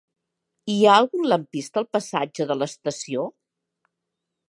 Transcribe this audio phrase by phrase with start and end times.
[0.75, 3.31] Hi ha algun lampista al passatge de l'Estació?